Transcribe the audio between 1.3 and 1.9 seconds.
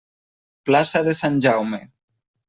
Jaume.